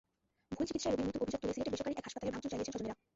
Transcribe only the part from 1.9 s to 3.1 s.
একটি হাসপাতালে ভাঙচুর চালিয়েছেন স্বজনেরা।